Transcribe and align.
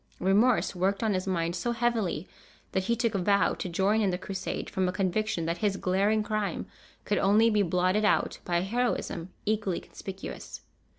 Remorse 0.19 0.73
worked 0.75 1.03
on 1.03 1.13
his 1.13 1.27
mind 1.27 1.55
so 1.55 1.73
heavily 1.73 2.27
that 2.71 2.85
he 2.85 2.95
took 2.95 3.13
a 3.13 3.19
vow 3.19 3.53
to 3.53 3.69
join 3.69 4.01
in 4.01 4.09
the 4.09 4.17
Crusade, 4.17 4.67
from 4.67 4.87
a 4.89 4.91
conviction 4.91 5.45
that 5.45 5.59
his 5.59 5.77
glaring 5.77 6.23
crime 6.23 6.65
could 7.05 7.19
only 7.19 7.51
be 7.51 7.61
blotted 7.61 8.03
out 8.03 8.39
by 8.43 8.57
a 8.57 8.61
heroism 8.63 9.29
equally 9.45 9.79
conspicuous. 9.79 10.61